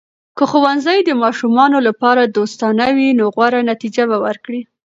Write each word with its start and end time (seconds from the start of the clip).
که 0.37 0.43
ښوونځي 0.51 0.99
د 1.03 1.09
ماشومانو 1.23 1.77
لپاره 1.87 2.21
دوستانه 2.35 2.87
وي، 2.95 3.09
نو 3.19 3.25
غوره 3.35 3.59
نتیجه 3.71 4.03
به 4.09 4.17
ورکړي. 4.25 4.61